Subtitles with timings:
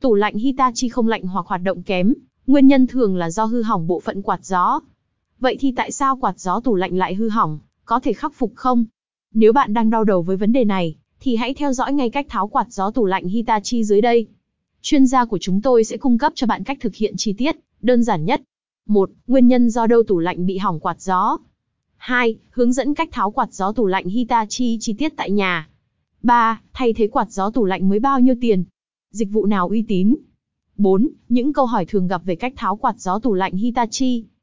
[0.00, 2.14] Tủ lạnh Hitachi không lạnh hoặc hoạt động kém,
[2.46, 4.80] nguyên nhân thường là do hư hỏng bộ phận quạt gió.
[5.40, 8.52] Vậy thì tại sao quạt gió tủ lạnh lại hư hỏng, có thể khắc phục
[8.54, 8.84] không?
[9.34, 12.26] Nếu bạn đang đau đầu với vấn đề này, thì hãy theo dõi ngay cách
[12.28, 14.26] tháo quạt gió tủ lạnh Hitachi dưới đây.
[14.82, 17.56] Chuyên gia của chúng tôi sẽ cung cấp cho bạn cách thực hiện chi tiết,
[17.82, 18.42] đơn giản nhất.
[18.86, 19.10] 1.
[19.26, 21.38] Nguyên nhân do đâu tủ lạnh bị hỏng quạt gió.
[21.96, 22.38] 2.
[22.50, 25.68] Hướng dẫn cách tháo quạt gió tủ lạnh Hitachi chi tiết tại nhà.
[26.22, 26.60] 3.
[26.72, 28.64] Thay thế quạt gió tủ lạnh mới bao nhiêu tiền?
[29.10, 30.16] Dịch vụ nào uy tín?
[30.76, 31.08] 4.
[31.28, 34.24] Những câu hỏi thường gặp về cách tháo quạt gió tủ lạnh Hitachi.